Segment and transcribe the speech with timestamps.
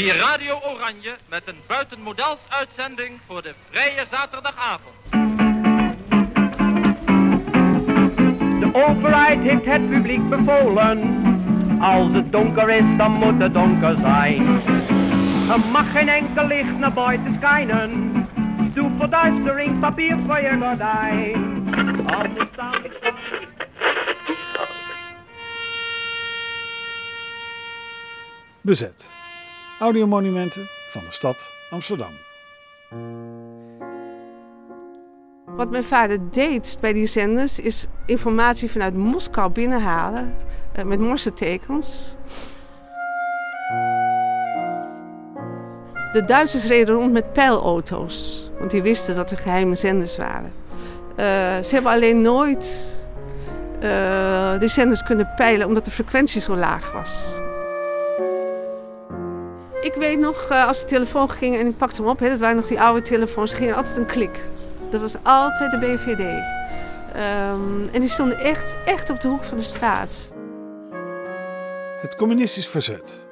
[0.00, 4.94] Hier Radio Oranje met een buitenmodels uitzending voor de vrije zaterdagavond.
[8.60, 10.98] De overheid heeft het publiek bevolen.
[11.80, 14.46] Als het donker is, dan moet het donker zijn.
[15.50, 18.12] Er mag geen enkel licht naar buiten schijnen.
[18.74, 21.68] Doe verduistering, papier voor je gordijn.
[22.06, 22.74] Anders dan...
[28.60, 29.19] Bezet.
[29.80, 32.10] Audiomonumenten van de stad Amsterdam.
[35.46, 40.34] Wat mijn vader deed bij die zenders is informatie vanuit Moskou binnenhalen
[40.78, 42.16] uh, met morsetekens.
[46.12, 50.52] De Duitsers reden rond met pijlauto's, want die wisten dat er geheime zenders waren.
[51.10, 51.16] Uh,
[51.62, 52.96] ze hebben alleen nooit
[53.74, 53.80] uh,
[54.58, 57.40] de zenders kunnen peilen omdat de frequentie zo laag was.
[59.80, 62.56] Ik weet nog, als de telefoon ging en ik pakte hem op, hè, dat waren
[62.56, 64.44] nog die oude telefoons, ging altijd een klik.
[64.90, 66.20] Dat was altijd de BVD.
[67.16, 70.32] Um, en die stonden echt, echt op de hoek van de straat.
[72.00, 73.28] Het communistisch verzet.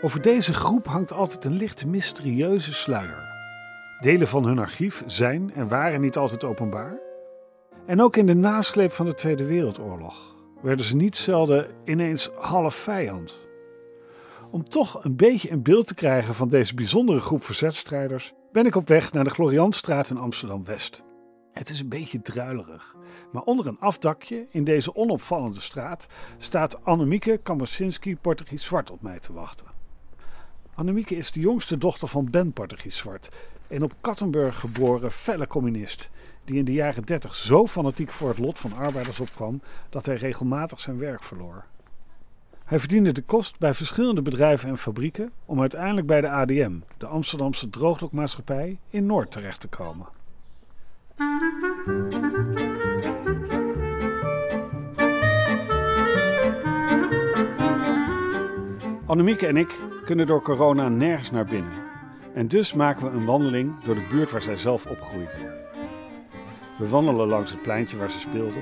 [0.00, 3.26] Over deze groep hangt altijd een licht mysterieuze sluier.
[4.00, 6.98] Delen van hun archief zijn en waren niet altijd openbaar.
[7.86, 12.74] En ook in de nasleep van de Tweede Wereldoorlog werden ze niet zelden ineens half
[12.74, 13.47] vijand.
[14.50, 18.74] Om toch een beetje een beeld te krijgen van deze bijzondere groep verzetstrijders, ben ik
[18.74, 21.04] op weg naar de Gloriantstraat in Amsterdam West.
[21.52, 22.96] Het is een beetje druilerig,
[23.32, 26.06] maar onder een afdakje in deze onopvallende straat
[26.38, 29.66] staat Annemieke Kammersinski Portugies Zwart op mij te wachten.
[30.74, 33.28] Annemieke is de jongste dochter van Ben Portugies Zwart,
[33.68, 36.10] een op Kattenburg geboren felle communist,
[36.44, 40.14] die in de jaren 30 zo fanatiek voor het lot van arbeiders opkwam dat hij
[40.14, 41.64] regelmatig zijn werk verloor.
[42.68, 47.06] Hij verdiende de kost bij verschillende bedrijven en fabrieken om uiteindelijk bij de ADM, de
[47.06, 50.06] Amsterdamse droogdokmaatschappij, in Noord terecht te komen.
[59.06, 61.72] Annemieke en ik kunnen door corona nergens naar binnen.
[62.34, 65.66] En dus maken we een wandeling door de buurt waar zij zelf opgroeide.
[66.78, 68.60] We wandelen langs het pleintje waar ze speelde,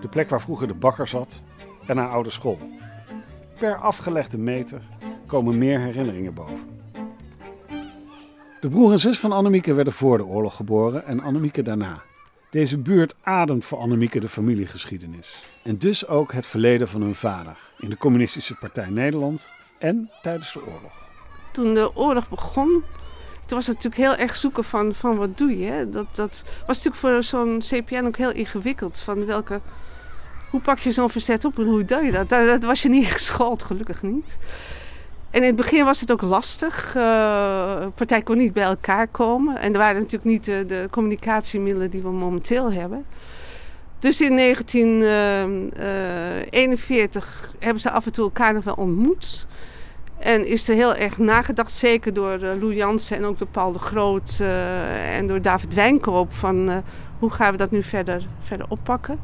[0.00, 1.42] de plek waar vroeger de bakker zat
[1.86, 2.58] en haar oude school.
[3.58, 4.82] Per afgelegde meter
[5.26, 6.68] komen meer herinneringen boven.
[8.60, 12.02] De broer en zus van Annemieke werden voor de oorlog geboren en Annemieke daarna.
[12.50, 15.42] Deze buurt ademt voor Annemieke de familiegeschiedenis.
[15.62, 20.52] En dus ook het verleden van hun vader in de Communistische Partij Nederland en tijdens
[20.52, 21.08] de oorlog.
[21.52, 22.82] Toen de oorlog begon,
[23.46, 25.88] toen was het natuurlijk heel erg zoeken van, van wat doe je.
[25.90, 28.98] Dat, dat was natuurlijk voor zo'n CPN ook heel ingewikkeld.
[28.98, 29.60] Van welke,
[30.50, 32.28] hoe pak je zo'n verzet op en hoe doe je dat?
[32.28, 34.36] Dat, was je niet geschoold, gelukkig niet.
[35.30, 36.92] En in het begin was het ook lastig.
[36.92, 39.58] De partij kon niet bij elkaar komen.
[39.58, 43.04] En er waren natuurlijk niet de, de communicatiemiddelen die we momenteel hebben.
[43.98, 47.28] Dus in 1941 uh, uh,
[47.58, 49.46] hebben ze af en toe elkaar nog wel ontmoet.
[50.18, 53.78] En is er heel erg nagedacht, zeker door Lou Jansen en ook door Paul de
[53.78, 54.40] Groot
[55.10, 56.82] en door David Wijnkoop, van
[57.18, 59.18] hoe gaan we dat nu verder, verder oppakken.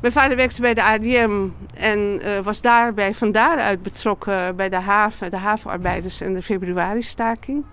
[0.00, 5.30] Mijn vader werkte bij de ADM en was daarbij van daaruit betrokken bij de haven,
[5.30, 7.64] de havenarbeiders en de februari-staking.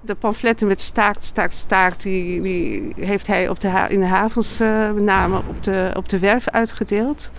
[0.00, 4.58] De pamfletten met staakt, staakt, staakt, die, die heeft hij op de in de havens
[4.58, 7.30] met name op de, op de werf uitgedeeld.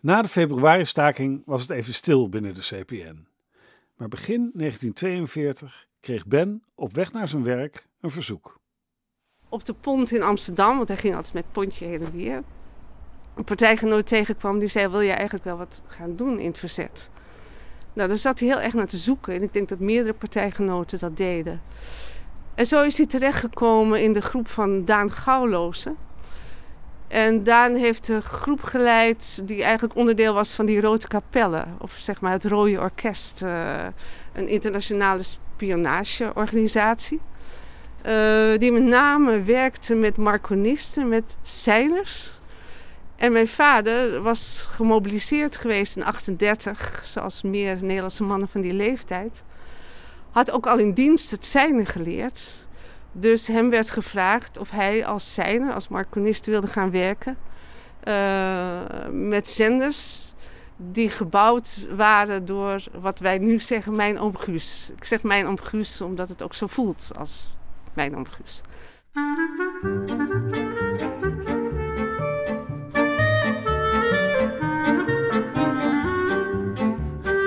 [0.00, 3.26] Na de februari-staking was het even stil binnen de CPN.
[3.96, 8.60] Maar begin 1942 kreeg Ben op weg naar zijn werk een verzoek.
[9.48, 12.42] Op de pont in Amsterdam, want hij ging altijd met pontje heen en weer.
[13.40, 17.10] Een partijgenoot tegenkwam die zei: Wil je eigenlijk wel wat gaan doen in het verzet?
[17.92, 19.34] Nou, daar zat hij heel erg naar te zoeken.
[19.34, 21.62] En ik denk dat meerdere partijgenoten dat deden.
[22.54, 25.96] En zo is hij terechtgekomen in de groep van Daan Gouwlozen.
[27.08, 31.64] En Daan heeft een groep geleid die eigenlijk onderdeel was van die Rode Kapelle.
[31.78, 33.42] Of zeg maar het Rode Orkest.
[33.42, 33.84] Uh,
[34.32, 37.20] een internationale spionageorganisatie.
[38.06, 42.39] Uh, die met name werkte met marconisten, met seilers.
[43.20, 49.44] En mijn vader was gemobiliseerd geweest in 38, zoals meer Nederlandse mannen van die leeftijd.
[50.30, 52.68] Had ook al in dienst het seinen geleerd.
[53.12, 57.36] Dus hem werd gevraagd of hij als zijner, als marconist wilde gaan werken.
[58.04, 58.80] Uh,
[59.10, 60.32] met zenders
[60.76, 64.34] die gebouwd waren door wat wij nu zeggen mijn oom.
[64.96, 65.58] Ik zeg mijn oom
[66.02, 67.52] omdat het ook zo voelt als
[67.94, 68.26] mijn oom.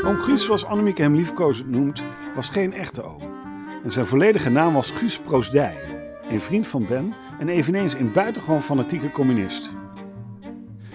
[0.06, 2.04] Oom Guus, zoals Annemieke hem liefkozend noemt,
[2.36, 3.22] was geen echte oom.
[3.84, 5.78] En zijn volledige naam was Guus Proosdij,
[6.30, 9.74] een vriend van Ben en eveneens een buitengewoon fanatieke communist.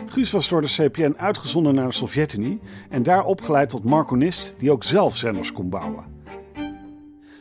[0.06, 2.60] Guus was door de CPN uitgezonden naar de Sovjet-Unie
[2.90, 6.05] en daar opgeleid tot marconist die ook zelf zenders kon bouwen.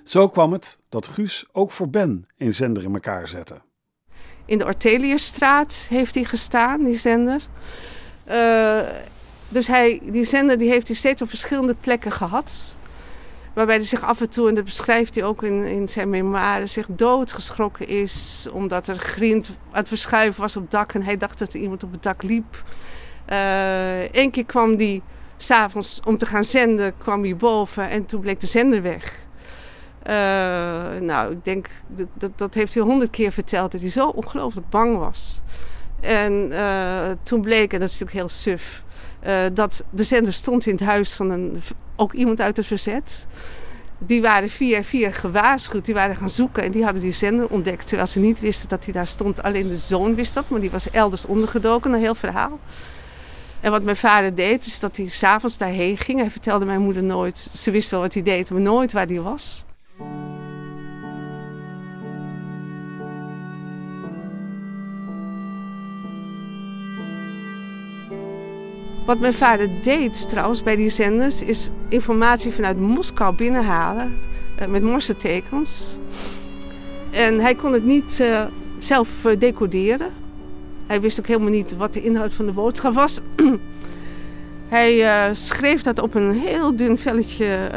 [0.04, 3.62] Zo kwam het dat Guus ook voor Ben een zender in elkaar zette.
[4.46, 7.42] In de Orteliusstraat heeft hij gestaan, die zender.
[8.30, 8.80] Uh,
[9.50, 12.78] dus hij, die zender die heeft hij steeds op verschillende plekken gehad.
[13.54, 16.74] Waarbij hij zich af en toe, en dat beschrijft hij ook in, in zijn memoires,
[16.74, 18.48] zich doodgeschrokken is.
[18.52, 21.60] Omdat er grind aan het verschuiven was op het dak en hij dacht dat er
[21.60, 22.64] iemand op het dak liep.
[23.26, 25.02] Eén uh, keer kwam hij
[25.38, 29.26] s'avonds om te gaan zenden, kwam hij boven en toen bleek de zender weg.
[30.04, 30.14] Uh,
[31.02, 31.68] nou, ik denk,
[32.14, 35.42] dat, dat heeft hij honderd keer verteld, dat hij zo ongelooflijk bang was.
[36.00, 38.84] En uh, toen bleek, en dat is natuurlijk heel suf,
[39.54, 41.62] dat de zender stond in het huis van een,
[41.96, 43.28] ook iemand uit het verzet.
[43.98, 47.88] Die waren via via gewaarschuwd, die waren gaan zoeken en die hadden die zender ontdekt.
[47.88, 49.44] Terwijl ze niet wisten dat hij daar stond.
[49.44, 52.60] Alleen de zoon wist dat, maar die was elders ondergedoken, een heel verhaal.
[53.60, 56.20] En wat mijn vader deed, is dat hij s'avonds daarheen ging.
[56.20, 59.22] Hij vertelde mijn moeder nooit, ze wist wel wat hij deed, maar nooit waar hij
[59.22, 59.66] was.
[69.08, 74.18] Wat mijn vader deed trouwens bij die zenders is informatie vanuit Moskou binnenhalen
[74.62, 75.98] uh, met morsetekens.
[77.12, 78.46] En hij kon het niet uh,
[78.80, 80.12] zelf uh, decoderen.
[80.88, 83.20] Hij wist ook helemaal niet wat de inhoud van de boodschap was.
[84.78, 87.70] hij schreef dat op een heel dun velletje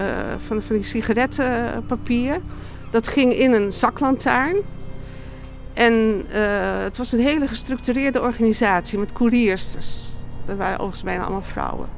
[0.46, 2.40] van, van die sigarettenpapier.
[2.90, 4.56] Dat ging in een zaklantaarn.
[5.72, 6.24] En
[6.82, 10.18] het was een hele gestructureerde organisatie met koeriersters.
[10.50, 11.88] Dat waren overigens bijna allemaal vrouwen.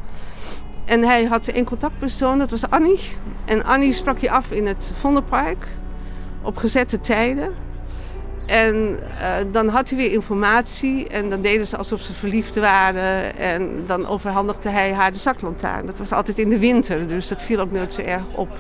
[0.85, 3.01] En hij had één contactpersoon, dat was Annie.
[3.45, 5.69] En Annie sprak je af in het Vondelpark
[6.43, 7.53] op gezette tijden.
[8.47, 13.37] En uh, dan had hij weer informatie en dan deden ze alsof ze verliefd waren.
[13.37, 15.87] En dan overhandigde hij haar de zaklantaarn.
[15.87, 18.59] Dat was altijd in de winter, dus dat viel ook nooit zo erg op.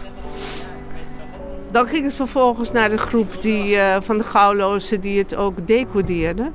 [1.70, 5.66] Dan ging het vervolgens naar de groep die, uh, van de gauwlozen die het ook
[5.66, 6.50] decodeerde.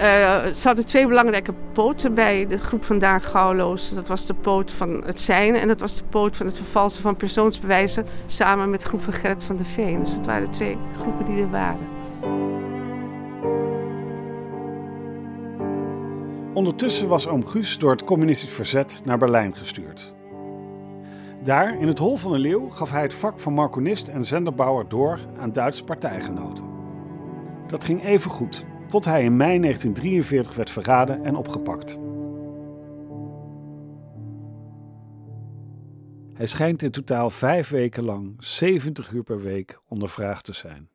[0.00, 3.94] Uh, ze twee belangrijke poten bij de groep van Daan Gauwloos.
[3.94, 7.02] Dat was de poot van het zijn en dat was de poot van het vervalsen
[7.02, 10.04] van persoonsbewijzen samen met de groep van Gerrit van der Veen.
[10.04, 11.94] Dus dat waren de twee groepen die er waren.
[16.54, 20.14] Ondertussen was oom Guus door het communistisch verzet naar Berlijn gestuurd.
[21.42, 24.88] Daar, in het Hol van de Leeuw, gaf hij het vak van marconist en zenderbouwer
[24.88, 26.64] door aan Duitse partijgenoten.
[27.66, 31.98] Dat ging even goed, tot hij in mei 1943 werd verraden en opgepakt.
[36.34, 40.88] Hij schijnt in totaal vijf weken lang, 70 uur per week, ondervraagd te zijn.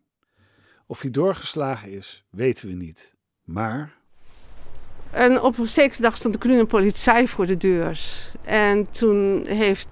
[0.85, 3.15] Of hij doorgeslagen is, weten we niet.
[3.43, 3.93] Maar.
[5.11, 7.99] En op een zekere dag stond de groene politie voor de deur.
[8.41, 9.87] En toen heeft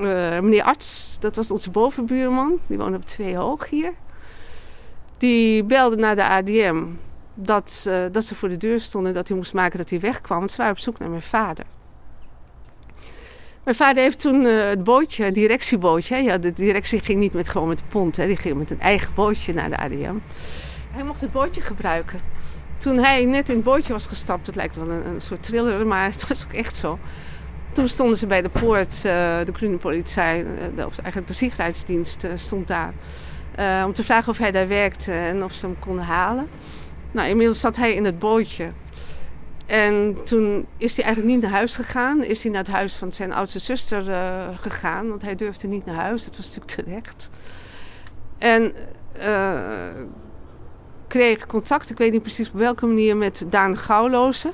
[0.00, 3.92] uh, meneer Arts, dat was onze bovenbuurman, die woonde op twee hoog hier,
[5.18, 6.84] die belde naar de ADM
[7.34, 10.38] dat, dat ze voor de deur stonden en dat hij moest maken dat hij wegkwam.
[10.38, 11.64] Want ze waren op zoek naar mijn vader.
[13.64, 16.16] Mijn vader heeft toen uh, het bootje, het directiebootje.
[16.16, 18.16] Ja, de directie ging niet met, gewoon met de pont.
[18.16, 20.16] Hè, die ging met een eigen bootje naar de ADM.
[20.90, 22.20] Hij mocht het bootje gebruiken.
[22.76, 25.86] Toen hij net in het bootje was gestapt, het lijkt wel een, een soort thriller,
[25.86, 26.98] maar het was ook echt zo.
[27.72, 29.02] Toen stonden ze bij de poort, uh,
[29.44, 32.92] de groene politie, uh, of eigenlijk de sicherheidsdienst stond daar.
[33.84, 36.48] om te vragen of hij daar werkte en of ze hem konden halen.
[37.12, 38.72] Nou, inmiddels zat hij in het bootje.
[39.66, 42.24] En toen is hij eigenlijk niet naar huis gegaan.
[42.24, 45.08] Is hij naar het huis van zijn oudste zuster uh, gegaan.
[45.08, 46.24] Want hij durfde niet naar huis.
[46.24, 47.30] Dat was natuurlijk terecht.
[48.38, 48.72] En
[49.18, 49.60] uh,
[51.06, 54.52] kreeg contact, ik weet niet precies op welke manier, met Daan Gouwlozen.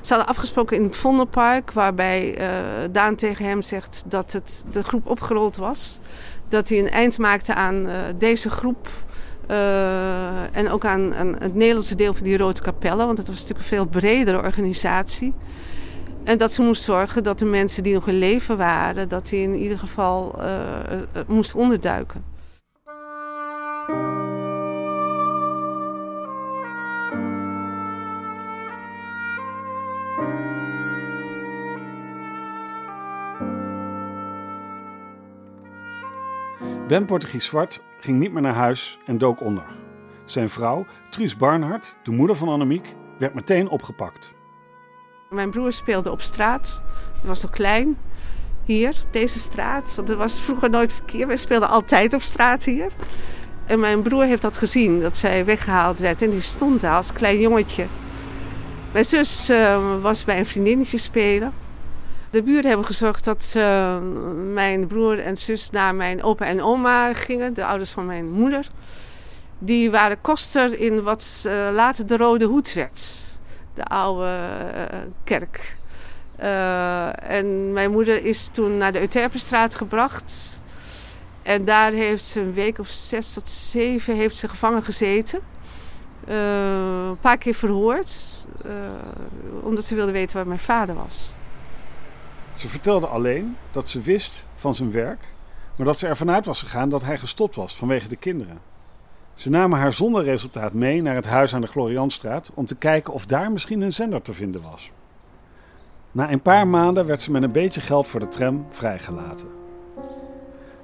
[0.00, 2.48] Ze hadden afgesproken in het Vondelpark, waarbij uh,
[2.90, 5.98] Daan tegen hem zegt dat het, de groep opgerold was.
[6.48, 7.88] Dat hij een eind maakte aan
[8.18, 8.88] deze groep
[9.50, 13.60] uh, en ook aan, het Nederlandse deel van die Rode Kapellen, want het was natuurlijk
[13.60, 15.34] een veel bredere organisatie.
[16.24, 19.42] En dat ze moest zorgen dat de mensen die nog in leven waren, dat die
[19.42, 20.44] in ieder geval uh,
[21.26, 22.24] moesten onderduiken.
[36.88, 39.64] Ben Portugies Zwart ging niet meer naar huis en dook onder.
[40.24, 44.32] Zijn vrouw, Truus Barnhart, de moeder van Annemiek, werd meteen opgepakt.
[45.30, 46.82] Mijn broer speelde op straat.
[47.20, 47.98] Hij was nog klein.
[48.64, 49.94] Hier, deze straat.
[49.94, 51.26] Want er was vroeger nooit verkeer.
[51.26, 52.92] Wij speelden altijd op straat hier.
[53.66, 56.22] En mijn broer heeft dat gezien, dat zij weggehaald werd.
[56.22, 57.86] En die stond daar als klein jongetje.
[58.92, 61.52] Mijn zus uh, was bij een vriendinnetje spelen.
[62.30, 63.98] De buren hebben gezorgd dat uh,
[64.52, 68.70] mijn broer en zus naar mijn opa en oma gingen, de ouders van mijn moeder.
[69.58, 73.06] Die waren koster in wat uh, later de Rode Hoed werd,
[73.74, 74.38] de oude
[75.24, 75.76] kerk.
[77.22, 80.62] en mijn moeder is toen naar de Euterpenstraat gebracht.
[81.42, 85.40] En daar heeft ze een week of zes tot zeven heeft ze gevangen gezeten.
[86.26, 88.46] een paar keer verhoord,
[89.62, 91.36] omdat ze wilde weten waar mijn vader was.
[92.58, 95.28] Ze vertelde alleen dat ze wist van zijn werk,
[95.76, 98.58] maar dat ze ervan uit was gegaan dat hij gestopt was vanwege de kinderen.
[99.34, 103.12] Ze namen haar zonder resultaat mee naar het huis aan de Glorianstraat om te kijken
[103.12, 104.90] of daar misschien een zender te vinden was.
[106.12, 109.48] Na een paar maanden werd ze met een beetje geld voor de tram vrijgelaten.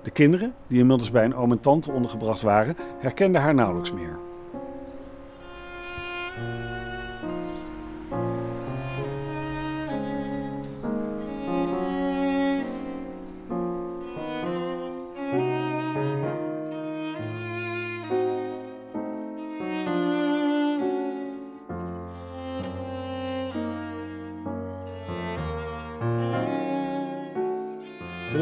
[0.02, 4.18] De kinderen, die inmiddels bij een oom en tante ondergebracht waren, herkenden haar nauwelijks meer.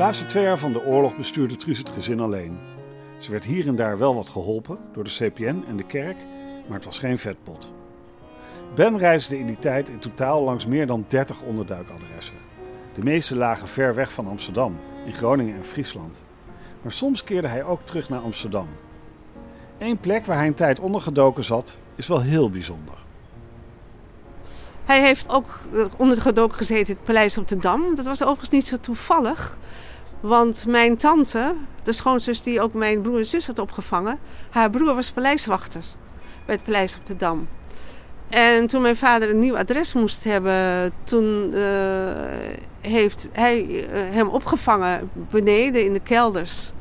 [0.02, 2.58] Laatste twee jaar van de oorlog bestuurde Truus het gezin alleen.
[3.18, 6.16] Ze werd hier en daar wel wat geholpen door de CPN en de kerk,
[6.66, 7.72] maar het was geen vetpot.
[8.74, 12.34] Ben reisde in die tijd in totaal langs meer dan 30 onderduikadressen.
[12.94, 16.24] De meeste lagen ver weg van Amsterdam, in Groningen en Friesland.
[16.82, 18.68] Maar soms keerde hij ook terug naar Amsterdam.
[19.78, 22.94] Eén plek waar hij een tijd ondergedoken zat, is wel heel bijzonder.
[24.84, 25.60] Hij heeft ook
[25.96, 27.94] ondergedoken gezeten in het paleis op de Dam.
[27.94, 29.56] Dat was overigens niet zo toevallig.
[30.22, 34.18] Want mijn tante, de schoonzus die ook mijn broer en zus had opgevangen,
[34.50, 35.84] haar broer was paleiswachter
[36.46, 37.48] bij het paleis op de Dam.
[38.28, 42.10] En toen mijn vader een nieuw adres moest hebben, toen uh,
[42.80, 46.72] heeft hij uh, hem opgevangen beneden in de kelders.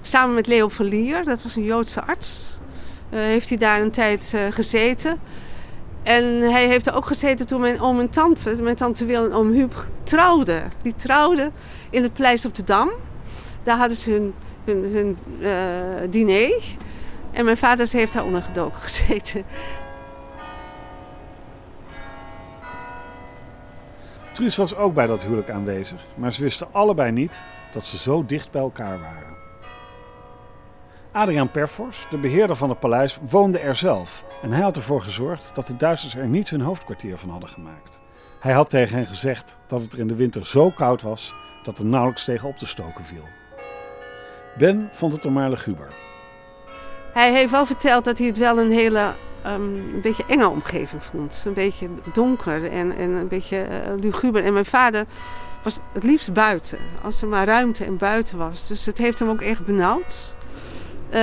[0.00, 2.58] Samen met Leo Verlier, dat was een Joodse arts.
[3.10, 5.20] Uh, heeft hij daar een tijd gezeten.
[6.08, 9.32] En hij heeft er ook gezeten toen mijn oom en tante, mijn tante Wil en
[9.32, 10.72] oom Huub, trouwden.
[10.82, 11.52] Die trouwden
[11.90, 12.90] in het Paleis op de Dam.
[13.62, 14.34] Daar hadden ze hun,
[14.64, 16.62] hun, hun uh, diner.
[17.30, 19.44] En mijn vader heeft daar ondergedoken gezeten.
[24.32, 28.26] Truus was ook bij dat huwelijk aanwezig, maar ze wisten allebei niet dat ze zo
[28.26, 29.37] dicht bij elkaar waren.
[31.18, 35.50] Adriaan Perfors, de beheerder van het paleis, woonde er zelf en hij had ervoor gezorgd
[35.54, 38.00] dat de Duitsers er niet hun hoofdkwartier van hadden gemaakt.
[38.40, 41.78] Hij had tegen hen gezegd dat het er in de winter zo koud was dat
[41.78, 43.24] er nauwelijks tegen op te stoken viel.
[44.58, 45.88] Ben vond het er maar luguber.
[47.12, 49.14] Hij heeft wel verteld dat hij het wel een hele
[49.46, 51.42] um, een beetje enge omgeving vond.
[51.46, 54.44] Een beetje donker en, en een beetje uh, luguber.
[54.44, 55.06] En mijn vader
[55.62, 58.68] was het liefst buiten, als er maar ruimte en buiten was.
[58.68, 60.36] Dus het heeft hem ook echt benauwd.
[61.08, 61.14] Uh,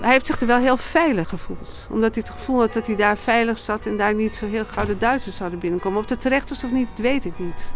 [0.00, 1.86] hij heeft zich er wel heel veilig gevoeld.
[1.90, 4.64] Omdat hij het gevoel had dat hij daar veilig zat en daar niet zo heel
[4.64, 5.98] gauw de Duitsers zouden binnenkomen.
[5.98, 7.72] Of dat terecht was of niet, dat weet ik niet.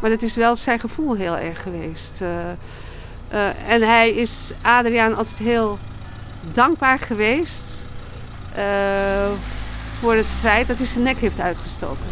[0.00, 2.20] Maar dat is wel zijn gevoel heel erg geweest.
[2.22, 2.28] Uh,
[3.32, 5.78] uh, en hij is Adriaan altijd heel
[6.52, 7.88] dankbaar geweest
[10.00, 12.06] voor het feit dat hij zijn nek heeft uitgestoken.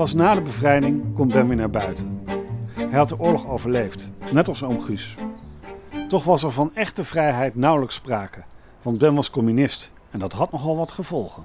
[0.00, 2.24] Pas na de bevrijding komt Ben weer naar buiten.
[2.72, 5.16] Hij had de oorlog overleefd, net als oom Guus.
[6.08, 8.42] Toch was er van echte vrijheid nauwelijks sprake,
[8.82, 11.44] want Ben was communist en dat had nogal wat gevolgen.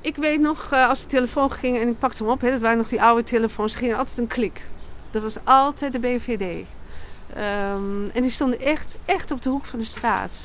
[0.00, 2.78] Ik weet nog, als de telefoon ging en ik pakte hem op, hè, dat waren
[2.78, 4.68] nog die oude telefoons, ging altijd een klik.
[5.10, 6.66] Dat was altijd de BVD.
[7.36, 10.38] Um, en die stonden echt, echt op de hoek van de straat.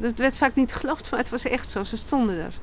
[0.00, 1.84] Het werd vaak niet geloofd, maar het was echt zo.
[1.84, 2.54] Ze stonden er.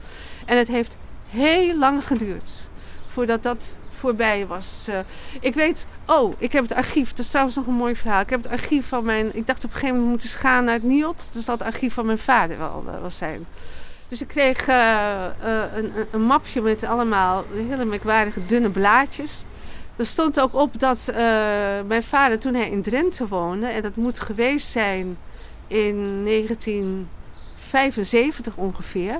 [0.46, 0.98] En het heeft
[1.30, 2.72] heel lang geduurd
[3.14, 4.86] voordat dat voorbij was.
[4.90, 5.00] Uh,
[5.40, 7.10] ik weet, oh, ik heb het archief.
[7.10, 8.22] Dat is trouwens nog een mooi verhaal.
[8.22, 9.36] Ik heb het archief van mijn.
[9.36, 11.30] Ik dacht op een gegeven moment moeten gaan naar het NIOT.
[11.32, 13.46] Dus dat archief van mijn vader wel, uh, was zijn.
[14.08, 15.26] Dus ik kreeg uh,
[15.76, 19.44] een, een, mapje met allemaal hele merkwaardige dunne blaadjes.
[19.96, 21.14] Er stond ook op dat
[21.88, 25.18] mijn vader toen hij in Drenthe woonde, en dat moet geweest zijn
[25.68, 29.20] in 1975 ongeveer,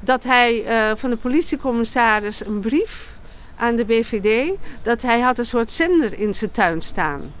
[0.00, 0.64] dat hij
[0.96, 3.17] van de politiecommissaris een brief
[3.58, 7.32] aan de BVD dat hij had een soort zender in zijn tuin staan.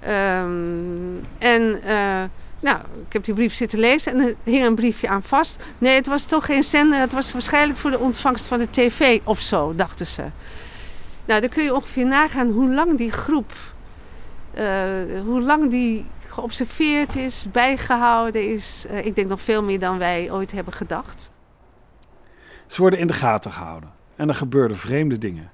[0.00, 2.22] Ehm, en uh,
[2.60, 5.62] nou, ik heb die brief zitten lezen en er hing een briefje aan vast.
[5.78, 9.20] Nee, het was toch geen zender, het was waarschijnlijk voor de ontvangst van de tv
[9.24, 10.24] of zo, dachten ze.
[11.24, 13.52] Nou, dan kun je ongeveer nagaan hoe lang die groep,
[14.58, 14.64] uh,
[15.24, 18.86] hoe lang die geobserveerd is, bijgehouden is.
[18.90, 21.30] Uh, ik denk nog veel meer dan wij ooit hebben gedacht.
[22.66, 25.50] Ze worden in de gaten gehouden en er gebeurden vreemde dingen.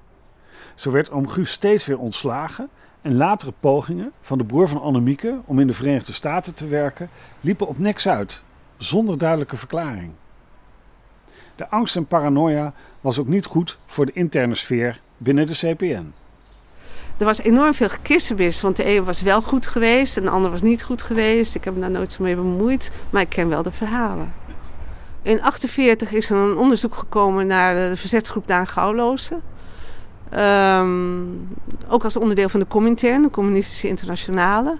[0.75, 2.69] Zo werd oom Guus steeds weer ontslagen
[3.01, 7.09] en latere pogingen van de broer van Annemieke om in de Verenigde Staten te werken
[7.41, 8.43] liepen op niks uit,
[8.77, 10.11] zonder duidelijke verklaring.
[11.55, 16.13] De angst en paranoia was ook niet goed voor de interne sfeer binnen de CPN.
[17.17, 20.51] Er was enorm veel gekissenbis, want de een was wel goed geweest en de ander
[20.51, 21.55] was niet goed geweest.
[21.55, 24.33] Ik heb me daar nooit zo mee bemoeid, maar ik ken wel de verhalen.
[25.25, 29.41] In 1948 is er een onderzoek gekomen naar de verzetsgroep Daan Gouwlozen.
[30.37, 31.47] Um,
[31.87, 34.77] ook als onderdeel van de Comintern, de Communistische Internationale.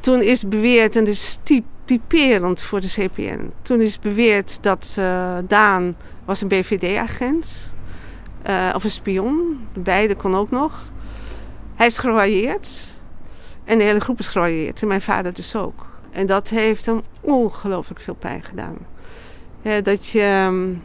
[0.00, 1.38] Toen is beweerd, en dat is
[1.84, 3.52] typerend voor de CPN...
[3.62, 7.74] toen is beweerd dat uh, Daan was een BVD-agent...
[8.48, 10.90] Uh, of een spion, beide kon ook nog.
[11.74, 12.70] Hij is geroyeerd.
[13.64, 14.82] En de hele groep is geroyeerd.
[14.82, 15.86] En mijn vader dus ook.
[16.10, 18.76] En dat heeft hem ongelooflijk veel pijn gedaan.
[19.82, 20.46] Dat je...
[20.46, 20.82] Um,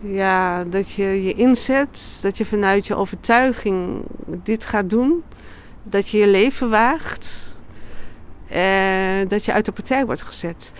[0.00, 5.22] ja, dat je je inzet, dat je vanuit je overtuiging dit gaat doen,
[5.82, 7.58] dat je je leven waagt,
[8.48, 10.72] en eh, dat je uit de partij wordt gezet.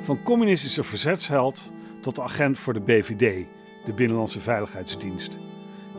[0.00, 3.46] Van communistische verzetsheld tot agent voor de BVD,
[3.84, 5.38] de Binnenlandse Veiligheidsdienst.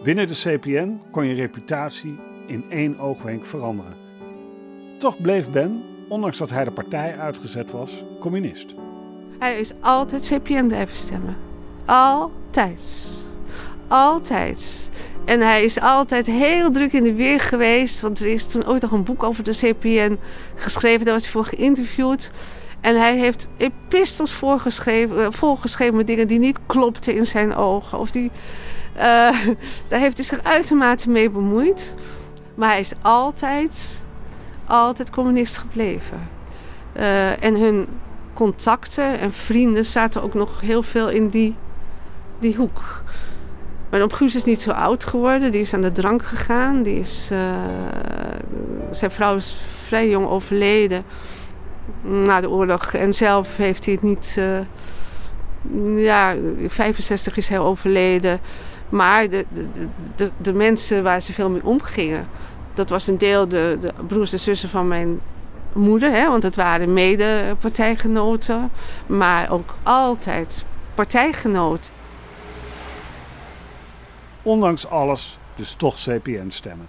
[0.04, 3.94] Binnen de CPN kon je reputatie in één oogwenk veranderen.
[4.98, 8.76] Toch bleef Ben ondanks dat hij de partij uitgezet was, communist.
[9.40, 11.38] Hij is altijd CPN blijven stemmen.
[11.86, 13.08] Altijd.
[13.88, 14.90] Altijd.
[15.26, 18.02] En hij is altijd heel druk in de weer geweest.
[18.02, 20.18] Want er is toen ooit nog een boek over de CPN
[20.56, 21.06] geschreven.
[21.06, 22.32] Daar was hij voor geïnterviewd.
[22.82, 28.00] En hij heeft epistels voorgeschreven, eh, volgeschreven met dingen die niet klopten in zijn ogen.
[28.00, 28.32] Of die,
[28.96, 29.02] uh,
[29.88, 31.96] daar heeft hij zich uitermate mee bemoeid.
[32.56, 34.04] Maar hij is altijd
[34.66, 36.30] altijd communist gebleven.
[36.98, 37.88] Uh, en hun
[38.34, 41.56] contacten en vrienden zaten ook nog heel veel in die,
[42.40, 43.04] die hoek.
[43.90, 45.52] Mijn oom is niet zo oud geworden.
[45.52, 46.84] Die is aan de drank gegaan.
[46.84, 47.40] Die is, uh,
[48.92, 51.04] zijn vrouw is vrij jong overleden
[52.02, 52.94] na de oorlog.
[52.94, 54.36] En zelf heeft hij het niet...
[54.40, 54.60] Uh,
[56.04, 56.36] ja,
[56.68, 58.40] 65 is hij overleden.
[58.90, 62.28] Maar de, de, de, de mensen waar ze veel mee omgingen
[62.76, 65.22] dat was een deel de, de broers en zussen van mijn
[65.74, 68.72] moeder, hè, want het waren mede partijgenoten,
[69.06, 71.92] maar ook altijd partijgenoot.
[74.42, 76.88] Ondanks alles dus toch CPN stemmen.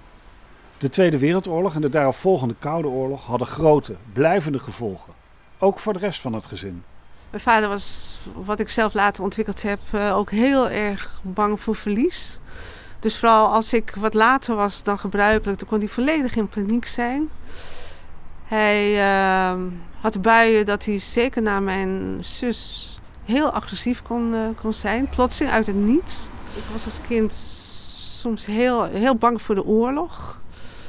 [0.78, 5.12] De Tweede Wereldoorlog en de daaropvolgende Koude Oorlog hadden grote, blijvende gevolgen.
[5.58, 6.82] Ook voor de rest van het gezin.
[7.30, 11.76] Mijn vader was, wat ik zelf later ontwikkeld heb, eh, ook heel erg bang voor
[11.76, 12.38] verlies.
[13.00, 16.86] Dus vooral als ik wat later was dan gebruikelijk, dan kon hij volledig in paniek
[16.86, 17.28] zijn.
[18.44, 19.62] Hij uh,
[20.00, 22.90] had buien dat hij zeker naar mijn zus
[23.24, 25.08] heel agressief kon, uh, kon zijn.
[25.08, 26.28] Plotseling uit het niets.
[26.54, 27.32] Ik was als kind
[28.20, 30.40] soms heel, heel bang voor de oorlog.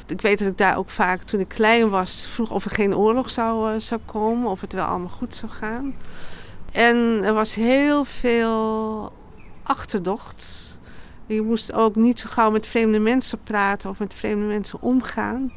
[0.07, 2.95] Ik weet dat ik daar ook vaak, toen ik klein was, vroeg of er geen
[2.95, 4.49] oorlog zou, uh, zou komen.
[4.49, 5.95] Of het wel allemaal goed zou gaan.
[6.71, 9.11] En er was heel veel
[9.63, 10.67] achterdocht
[11.27, 15.51] je moest ook niet zo gauw met vreemde mensen praten of met vreemde mensen omgaan.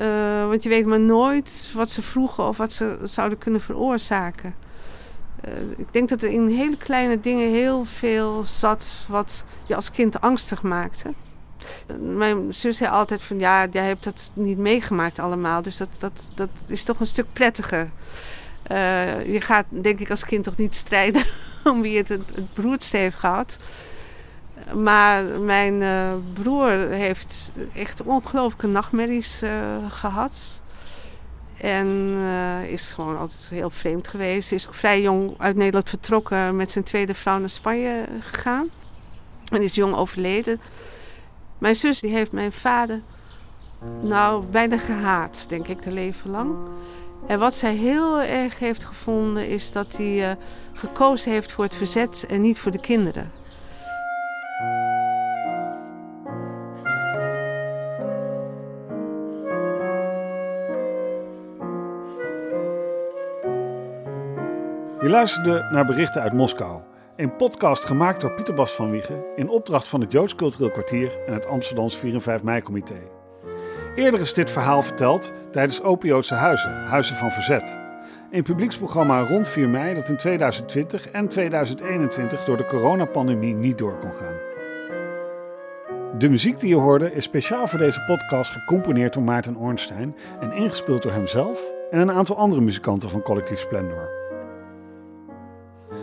[0.00, 4.54] Uh, want je weet maar nooit wat ze vroegen of wat ze zouden kunnen veroorzaken.
[5.48, 9.90] Uh, ik denk dat er in hele kleine dingen heel veel zat wat je als
[9.90, 11.12] kind angstig maakte.
[12.00, 15.62] Mijn zus zei altijd van ja, jij hebt dat niet meegemaakt allemaal.
[15.62, 17.90] Dus dat, dat, dat is toch een stuk prettiger.
[18.72, 21.24] Uh, je gaat denk ik als kind toch niet strijden
[21.70, 23.58] om wie het het, heeft gehad.
[24.74, 29.50] Maar mijn uh, broer heeft echt ongelooflijke nachtmerries uh,
[29.88, 30.60] gehad.
[31.56, 32.14] En
[32.66, 34.52] is gewoon altijd heel vreemd geweest.
[34.52, 38.68] Is vrij jong uit Nederland vertrokken met zijn tweede vrouw naar Spanje gegaan.
[39.52, 40.60] En is jong overleden.
[41.60, 43.00] Mijn zus die heeft mijn vader
[44.00, 46.54] nou bijna gehaat, denk ik, de leven lang.
[47.26, 50.36] En wat zij heel erg heeft gevonden is dat hij
[50.72, 53.30] gekozen heeft voor het verzet en niet voor de kinderen.
[65.10, 66.80] luisterde naar berichten uit Moskou.
[67.20, 71.18] Een podcast gemaakt door Pieter Bas van Wiegen in opdracht van het Joods Cultureel Kwartier
[71.26, 72.94] en het Amsterdams 4 en 5 mei-comité.
[73.94, 77.78] Eerder is dit verhaal verteld tijdens Opiootse Huizen, Huizen van Verzet.
[78.30, 83.98] Een publieksprogramma rond 4 mei dat in 2020 en 2021 door de coronapandemie niet door
[83.98, 84.38] kon gaan.
[86.18, 90.52] De muziek die je hoorde is speciaal voor deze podcast gecomponeerd door Maarten Ornstein en
[90.52, 94.19] ingespeeld door hemzelf en een aantal andere muzikanten van Collectief Splendor.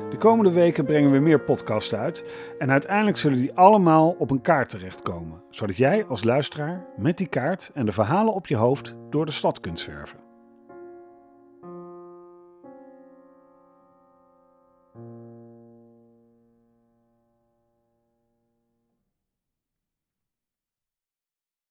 [0.10, 2.24] De komende weken brengen we meer podcasts uit
[2.60, 7.28] en uiteindelijk zullen die allemaal op een kaart terechtkomen, zodat jij als luisteraar met die
[7.28, 10.27] kaart en de verhalen op je hoofd door de stad kunt zwerven.